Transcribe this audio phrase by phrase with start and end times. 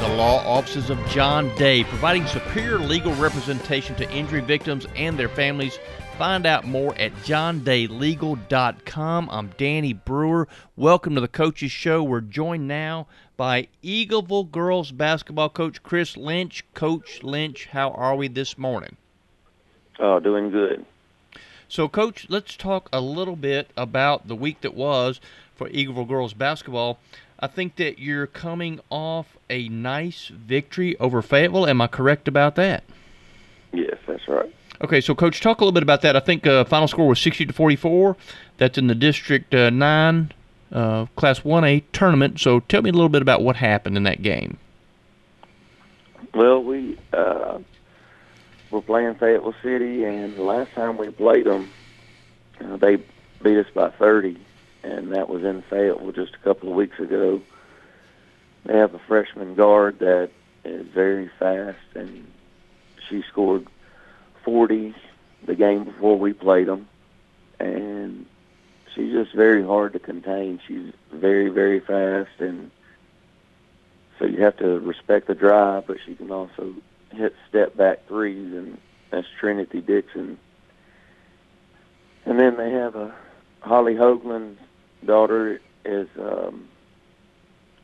[0.00, 5.30] the law offices of John Day, providing superior legal representation to injury victims and their
[5.30, 5.78] families.
[6.18, 9.28] Find out more at johndaylegal.com.
[9.30, 10.48] I'm Danny Brewer.
[10.76, 12.02] Welcome to the Coaches Show.
[12.02, 13.06] We're joined now
[13.38, 16.62] by Eagleville girls basketball coach Chris Lynch.
[16.74, 18.96] Coach Lynch, how are we this morning?
[19.98, 20.84] Oh, doing good.
[21.68, 25.20] So, Coach, let's talk a little bit about the week that was
[25.54, 26.98] for Eagleville girls basketball.
[27.38, 31.66] I think that you're coming off a nice victory over Fayetteville.
[31.66, 32.84] Am I correct about that?
[33.72, 34.52] Yes, that's right.
[34.82, 36.16] Okay, so coach, talk a little bit about that.
[36.16, 38.16] I think uh, final score was 60 to 44.
[38.58, 40.32] That's in the District uh, 9
[40.72, 42.40] uh, Class 1A tournament.
[42.40, 44.58] So tell me a little bit about what happened in that game.
[46.34, 47.58] Well, we uh,
[48.70, 51.70] were playing Fayetteville City, and the last time we played them,
[52.60, 52.96] uh, they
[53.42, 54.38] beat us by 30,
[54.86, 57.42] and that was in Fayetteville just a couple of weeks ago.
[58.64, 60.30] They have a freshman guard that
[60.64, 62.26] is very fast, and
[63.08, 63.66] she scored
[64.44, 64.94] 40
[65.44, 66.88] the game before we played them,
[67.58, 68.26] and
[68.94, 70.60] she's just very hard to contain.
[70.66, 72.70] She's very, very fast, and
[74.18, 76.74] so you have to respect the drive, but she can also
[77.10, 78.78] hit step back threes, and
[79.10, 80.38] that's Trinity Dixon.
[82.24, 83.14] And then they have a
[83.60, 84.60] Holly Hoagland's
[85.04, 86.68] daughter is um,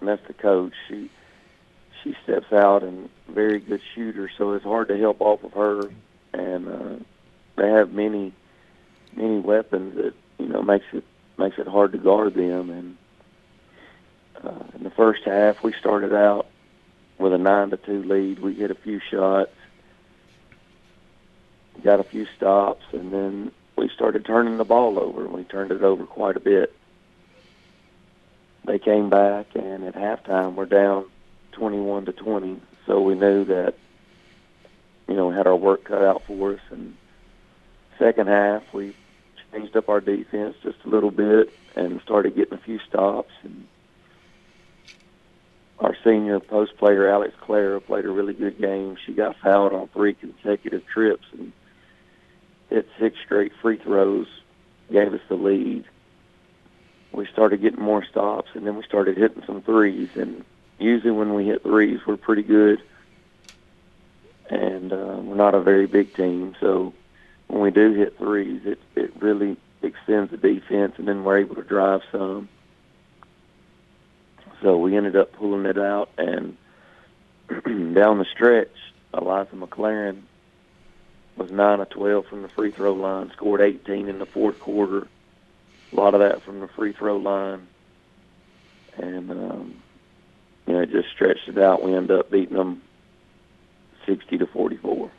[0.01, 0.73] the coach.
[0.89, 1.11] She
[2.03, 5.91] she steps out and very good shooter, so it's hard to help off of her
[6.33, 7.05] and uh,
[7.57, 8.33] they have many
[9.15, 11.05] many weapons that you know makes it
[11.39, 12.71] makes it hard to guard them.
[12.71, 12.97] And
[14.43, 16.47] uh, in the first half, we started out
[17.19, 18.39] with a nine to two lead.
[18.39, 19.53] We hit a few shots,
[21.83, 25.27] got a few stops, and then we started turning the ball over.
[25.29, 26.72] We turned it over quite a bit.
[28.85, 31.07] Came back, and at halftime, we're down
[31.53, 32.61] 21 to 20.
[32.87, 33.75] So we knew that
[35.09, 36.61] you know, we had our work cut out for us.
[36.71, 36.97] And
[37.99, 38.95] second half, we
[39.53, 43.33] changed up our defense just a little bit and started getting a few stops.
[43.43, 43.67] And
[45.79, 48.97] our senior post player, Alex Clara, played a really good game.
[49.05, 51.53] She got fouled on three consecutive trips and
[52.71, 54.29] hit six straight free throws,
[54.91, 55.85] gave us the lead.
[57.13, 60.09] We started getting more stops, and then we started hitting some threes.
[60.15, 60.45] And
[60.79, 62.83] usually when we hit threes, we're pretty good
[64.53, 66.55] and uh, we're not a very big team.
[66.61, 66.93] So
[67.49, 71.57] when we do hit threes, it it really extends the defense, and then we're able
[71.57, 72.49] to drive some.
[74.61, 76.57] So we ended up pulling it out, and
[77.95, 78.75] down the stretch,
[79.15, 80.23] Eliza McLaren
[81.37, 85.09] was nine of twelve from the free throw line, scored 18 in the fourth quarter.
[85.93, 87.67] A lot of that from the free throw line,
[88.97, 89.83] and um,
[90.67, 91.83] you know, it just stretched it out.
[91.83, 92.83] We ended up beating them
[94.07, 95.11] 60 to 44.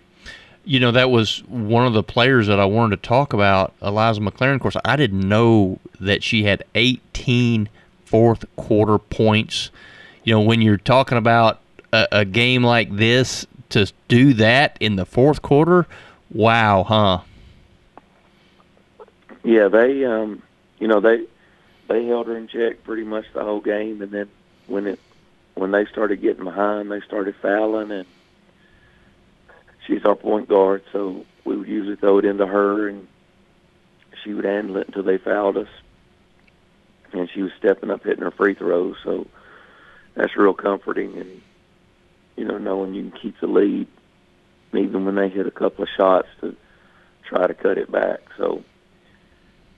[0.65, 4.21] You know, that was one of the players that I wanted to talk about, Eliza
[4.21, 4.55] McLaren.
[4.55, 7.67] Of course, I didn't know that she had 18
[8.05, 9.71] fourth quarter points.
[10.23, 11.59] You know, when you're talking about
[11.91, 15.85] a, a game like this, to do that in the fourth quarter,
[16.31, 17.19] wow, huh?
[19.43, 20.41] Yeah, they, um,
[20.83, 21.23] you know, they
[21.87, 24.29] they held her in check pretty much the whole game, and then
[24.67, 24.99] when it
[25.53, 28.05] when they started getting behind, they started fouling, and
[29.87, 33.07] she's our point guard, so we would usually throw it into her, and
[34.21, 35.69] she would handle it until they fouled us.
[37.13, 39.25] And she was stepping up, hitting her free throws, so
[40.15, 41.17] that's real comforting.
[41.17, 41.41] And
[42.35, 43.87] you know, knowing you can keep the lead,
[44.73, 46.57] even when they hit a couple of shots to
[47.23, 48.19] try to cut it back.
[48.35, 48.65] So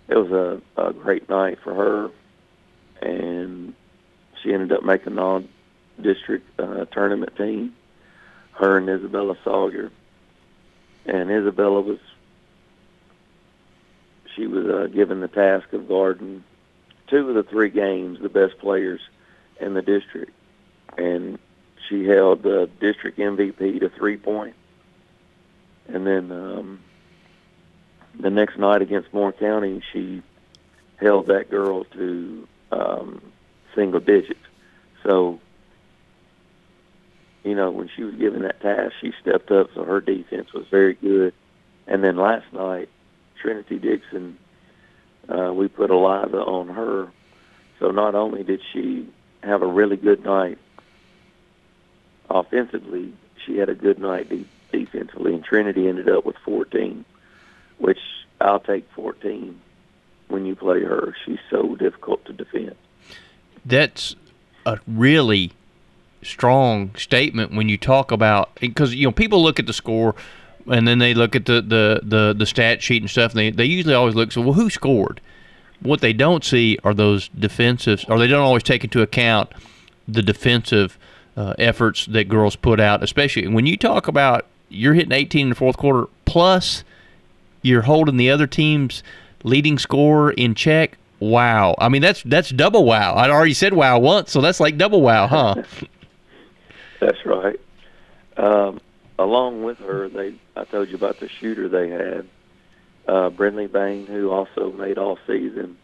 [0.08, 2.12] it was a, a great night for her,
[3.02, 3.74] and
[4.42, 7.76] she ended up making the all-district uh, tournament team
[8.56, 9.92] her and Isabella Sawyer.
[11.06, 12.00] And Isabella was
[14.36, 16.44] she was uh, given the task of guarding
[17.08, 19.00] two of the three games, the best players
[19.62, 20.32] in the district,
[20.98, 21.40] and
[21.88, 24.56] she held the district MVP to three point.
[25.88, 26.80] And then um,
[28.20, 30.22] the next night against Moore County, she
[30.98, 33.22] held that girl to um,
[33.76, 34.40] single digits.
[35.04, 35.40] So
[37.46, 40.66] you know, when she was given that task, she stepped up, so her defense was
[40.72, 41.32] very good.
[41.86, 42.90] And then last night,
[43.40, 44.38] Trinity Dixon,
[45.30, 47.12] uh, we put Eliza on her,
[47.80, 49.08] so not only did she
[49.44, 50.58] have a really good night
[52.32, 53.14] offensively,
[53.46, 57.06] she had a good night de- defensively, and Trinity ended up with 14,
[57.78, 58.00] which
[58.42, 59.60] I'll take 14
[60.28, 61.16] when you play her.
[61.26, 62.76] She's so difficult to defend.
[63.66, 64.16] That's
[64.66, 65.52] a really
[66.24, 70.16] strong statement when you talk about because you know people look at the score
[70.68, 73.52] and then they look at the the the, the stat sheet and stuff and they,
[73.52, 75.22] they usually always look so well who scored
[75.82, 79.52] what they don't see are those defensive or they don't always take into account
[80.08, 80.98] the defensive
[81.38, 85.50] uh, efforts that girls put out especially when you talk about you're hitting 18 in
[85.50, 86.84] the fourth quarter plus
[87.66, 89.04] you're holding the other team's
[89.44, 93.98] leading scorer in check wow i mean that's that's double wow i already said wow
[93.98, 95.56] once so that's like double wow huh
[97.00, 97.60] That's right.
[98.38, 98.80] Um,
[99.20, 102.28] along with her, they I told you about the shooter they had,
[103.08, 105.78] uh, Brindley Bain, who also made all season.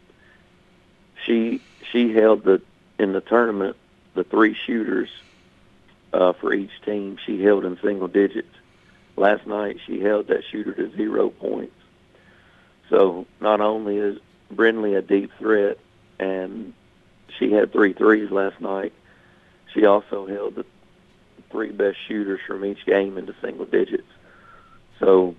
[1.25, 1.62] She
[1.92, 2.62] she held the
[2.98, 3.75] in the tournament
[4.13, 5.10] the three shooters
[6.13, 7.18] uh, for each team.
[7.25, 8.56] She held in single digits.
[9.22, 11.76] Last night she held that shooter to zero points.
[12.90, 14.18] So not only is
[14.50, 15.78] Brindley a deep threat,
[16.18, 16.74] and
[17.38, 18.94] she had three threes last night,
[19.76, 20.66] she also held the
[21.52, 24.08] three best shooters from each game into single digits.
[25.00, 25.36] So,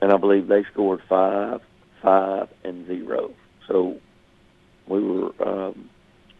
[0.00, 1.60] and I believe they scored five,
[2.02, 3.30] five, and zero.
[3.68, 4.00] So
[4.88, 5.88] we were um,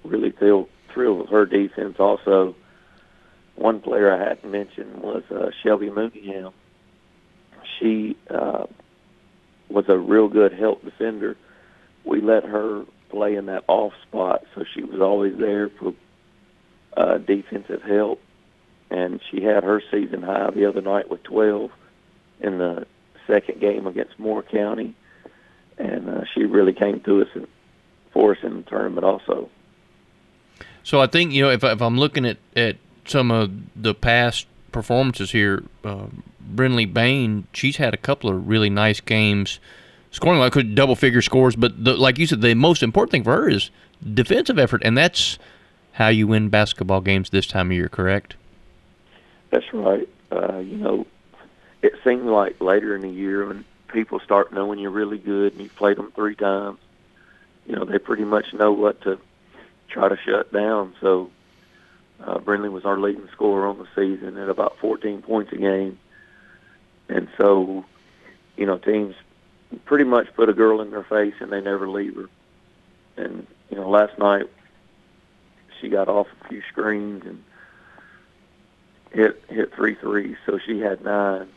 [0.02, 2.00] really thrilled, thrilled with her defense.
[2.00, 2.56] Also,
[3.56, 6.52] one player I hadn't mentioned was uh, Shelby Mooneyham.
[7.78, 8.66] She uh,
[9.68, 11.36] was a real good help defender.
[12.04, 15.94] We let her play in that off spot, so she was always there for
[16.96, 18.20] uh, defensive help
[18.92, 21.70] and she had her season high the other night with 12
[22.40, 22.86] in the
[23.26, 24.94] second game against Moore County,
[25.78, 27.46] and uh, she really came to us and
[28.12, 29.48] for us in the tournament also.
[30.82, 34.46] So I think you know if, if I'm looking at, at some of the past
[34.70, 36.06] performances here, uh,
[36.40, 39.60] Brindley Bain, she's had a couple of really nice games,
[40.10, 41.56] scoring like double figure scores.
[41.56, 43.70] But the, like you said, the most important thing for her is
[44.14, 45.38] defensive effort, and that's
[45.92, 47.88] how you win basketball games this time of year.
[47.88, 48.34] Correct?
[49.50, 50.08] That's right.
[50.30, 51.06] Uh, you know,
[51.82, 55.62] it seemed like later in the year when people start knowing you're really good and
[55.62, 56.78] you've played them three times,
[57.66, 59.18] you know, they pretty much know what to
[59.88, 60.94] try to shut down.
[61.00, 61.30] So
[62.24, 65.98] uh, Brindley was our leading scorer on the season at about 14 points a game.
[67.08, 67.84] And so,
[68.56, 69.14] you know, teams
[69.84, 72.28] pretty much put a girl in their face and they never leave her.
[73.16, 74.46] And, you know, last night
[75.80, 77.42] she got off a few screens and
[79.12, 81.48] hit hit three threes, so she had nine,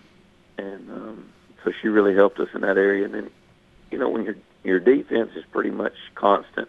[0.57, 1.29] and um,
[1.63, 3.06] so she really helped us in that area.
[3.06, 3.29] And then,
[3.91, 6.67] you know, when your your defense is pretty much constant,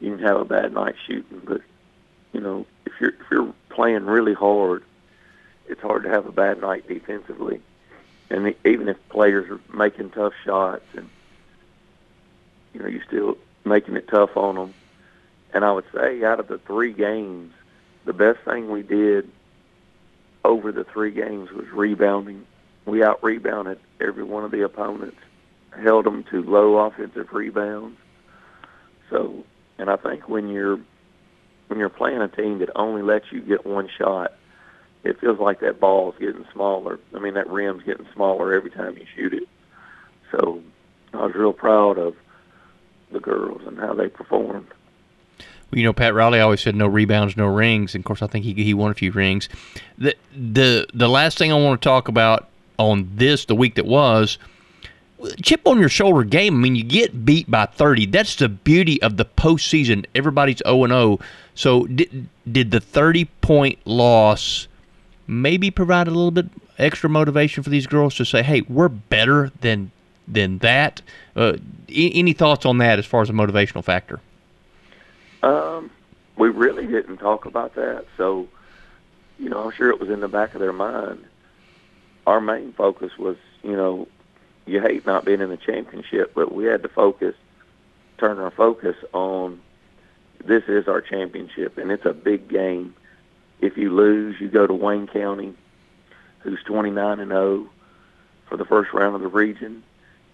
[0.00, 1.60] you can have a bad night shooting, but
[2.40, 4.82] you know, if you're if you're playing really hard,
[5.68, 7.60] it's hard to have a bad night defensively.
[8.30, 11.10] And the, even if players are making tough shots, and
[12.72, 14.74] you know, you're still making it tough on them.
[15.52, 17.52] And I would say, out of the three games,
[18.06, 19.30] the best thing we did
[20.42, 22.46] over the three games was rebounding.
[22.86, 25.18] We out rebounded every one of the opponents,
[25.78, 27.98] held them to low offensive rebounds.
[29.10, 29.44] So,
[29.76, 30.80] and I think when you're
[31.70, 34.34] when you're playing a team that only lets you get one shot,
[35.04, 36.98] it feels like that ball's getting smaller.
[37.14, 39.48] I mean, that rim's getting smaller every time you shoot it.
[40.30, 40.62] So,
[41.14, 42.14] I was real proud of
[43.10, 44.68] the girls and how they performed
[45.72, 47.94] you know, Pat Riley always said no rebounds, no rings.
[47.94, 49.48] And of course, I think he he won a few rings.
[49.98, 52.48] The the the last thing I want to talk about
[52.78, 54.38] on this the week that was
[55.42, 56.54] chip on your shoulder game.
[56.54, 58.06] I mean, you get beat by 30.
[58.06, 60.06] That's the beauty of the postseason.
[60.14, 61.18] Everybody's 0 and 0.
[61.54, 64.68] So did did the 30 point loss
[65.26, 66.46] maybe provide a little bit
[66.78, 69.90] extra motivation for these girls to say, "Hey, we're better than
[70.26, 71.02] than that."
[71.36, 71.54] Uh,
[71.92, 74.20] any thoughts on that as far as a motivational factor?
[75.42, 75.90] Um,
[76.36, 78.48] we really didn't talk about that, so
[79.40, 81.24] you know, I'm sure it was in the back of their mind.
[82.26, 84.06] Our main focus was, you know,
[84.70, 87.34] you hate not being in the championship, but we had to focus,
[88.18, 89.60] turn our focus on
[90.44, 92.94] this is our championship, and it's a big game.
[93.60, 95.54] If you lose, you go to Wayne County,
[96.38, 97.68] who's 29 and 0
[98.48, 99.82] for the first round of the region.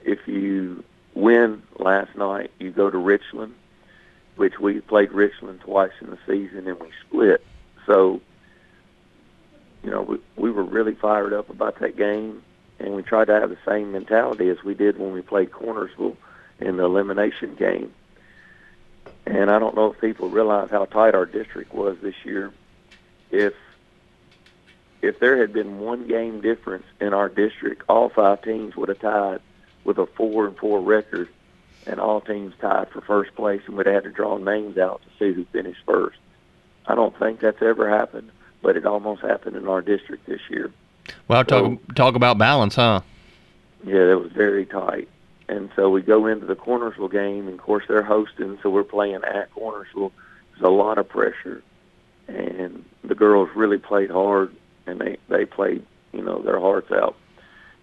[0.04, 3.54] If you win last night, you go to Richland,
[4.36, 7.44] which we played Richland twice in the season and we split.
[7.86, 8.20] So,
[9.82, 12.42] you know, we, we were really fired up about that game,
[12.78, 16.16] and we tried to have the same mentality as we did when we played Cornersville
[16.60, 17.92] in the elimination game.
[19.26, 22.52] And I don't know if people realize how tight our district was this year.
[23.30, 23.54] If
[25.02, 28.98] if there had been one game difference in our district, all five teams would have
[28.98, 29.40] tied
[29.84, 31.28] with a four and four record,
[31.86, 35.02] and all teams tied for first place, and would have had to draw names out
[35.02, 36.18] to see who finished first.
[36.86, 38.30] I don't think that's ever happened,
[38.62, 40.72] but it almost happened in our district this year.
[41.28, 43.00] Well, talk so, talk about balance, huh?
[43.84, 45.08] Yeah, it was very tight.
[45.48, 48.84] And so we go into the Cornersville game, and of course they're hosting, so we're
[48.84, 50.10] playing at Cornersville.
[50.52, 51.62] There's a lot of pressure,
[52.26, 54.54] and the girls really played hard,
[54.86, 57.16] and they they played you know their hearts out.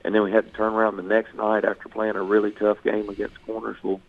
[0.04, 2.84] And then we had to turn around the next night after playing a really tough
[2.84, 4.02] game against Cornersville,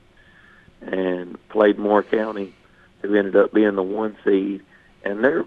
[0.80, 2.54] and played Moore County,
[3.02, 4.62] who ended up being the one seed,
[5.04, 5.44] and they're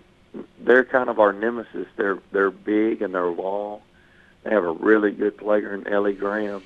[0.60, 1.88] they're kind of our nemesis.
[1.96, 3.82] They're they're big and they're long.
[4.44, 6.64] They have a really good player in Ellie Graham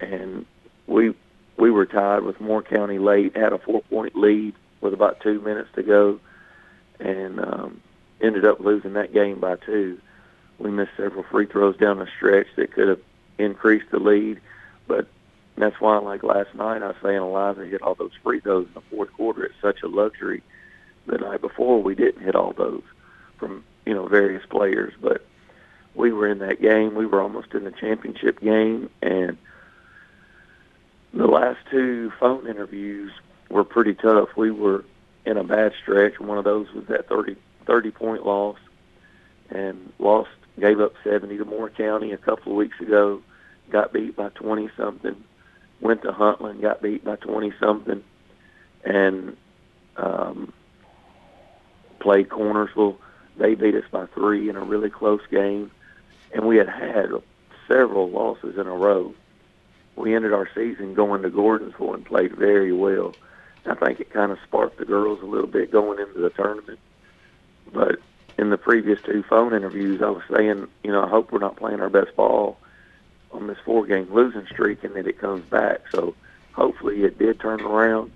[0.00, 0.46] and
[0.86, 1.14] we
[1.56, 5.40] we were tied with Moore County late, had a four point lead with about two
[5.40, 6.18] minutes to go,
[6.98, 7.80] and um,
[8.20, 9.98] ended up losing that game by two.
[10.58, 13.00] We missed several free throws down the stretch that could have
[13.38, 14.40] increased the lead,
[14.86, 15.06] but
[15.56, 18.74] that's why, like last night, I was saying Eliza hit all those free throws in
[18.74, 19.44] the fourth quarter.
[19.44, 20.42] It's such a luxury.
[21.10, 22.84] The night before, we didn't hit all those
[23.36, 25.26] from you know various players, but
[25.96, 26.94] we were in that game.
[26.94, 29.36] We were almost in the championship game, and
[31.12, 33.10] the last two phone interviews
[33.48, 34.28] were pretty tough.
[34.36, 34.84] We were
[35.26, 36.20] in a bad stretch.
[36.20, 37.36] One of those was that 30,
[37.66, 38.58] 30 point loss
[39.50, 43.20] and lost, gave up 70 to Moore County a couple of weeks ago,
[43.70, 45.16] got beat by 20 something,
[45.80, 48.04] went to Huntland, got beat by 20 something,
[48.84, 49.36] and
[49.96, 50.52] um,
[52.00, 52.96] played Cornersville.
[53.36, 55.70] They beat us by three in a really close game,
[56.34, 57.10] and we had had
[57.68, 59.14] several losses in a row
[60.00, 63.14] we ended our season going to Gordonsville and played very well.
[63.66, 66.78] I think it kind of sparked the girls a little bit going into the tournament.
[67.72, 67.96] But
[68.38, 71.56] in the previous two phone interviews, I was saying, you know, I hope we're not
[71.56, 72.58] playing our best ball
[73.32, 75.82] on this four-game losing streak and that it comes back.
[75.92, 76.14] So
[76.52, 78.10] hopefully it did turn around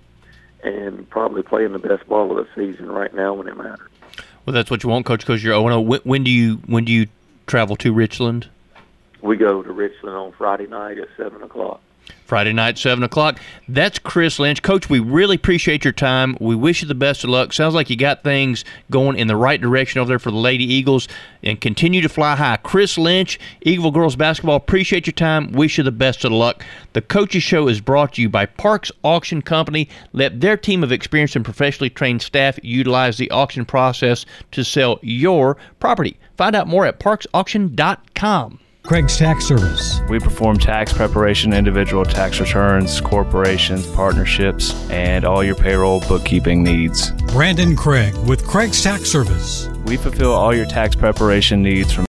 [0.65, 3.89] and probably playing the best ball of the season right now when it matters.
[4.45, 6.91] Well, that's what you want, Coach, because you're 0 when, when do you when do
[6.91, 7.07] you
[7.47, 8.49] travel to Richland?
[9.25, 11.81] we go to Richland on Friday night at seven o'clock.
[12.25, 13.39] Friday night, 7 o'clock.
[13.67, 14.63] That's Chris Lynch.
[14.63, 16.35] Coach, we really appreciate your time.
[16.41, 17.53] We wish you the best of luck.
[17.53, 20.63] Sounds like you got things going in the right direction over there for the Lady
[20.63, 21.07] Eagles
[21.43, 22.57] and continue to fly high.
[22.57, 25.51] Chris Lynch, Eagle Girls Basketball, appreciate your time.
[25.51, 26.65] Wish you the best of luck.
[26.93, 29.87] The Coaches Show is brought to you by Parks Auction Company.
[30.11, 34.99] Let their team of experienced and professionally trained staff utilize the auction process to sell
[35.03, 36.17] your property.
[36.37, 38.59] Find out more at parksauction.com.
[38.85, 39.99] Craig's Tax Service.
[40.09, 47.09] We perform tax preparation, individual tax returns, corporations, partnerships, and all your payroll bookkeeping needs.
[47.33, 49.69] Brandon Craig with Craig's Tax Service.
[49.85, 52.03] We fulfill all your tax preparation needs from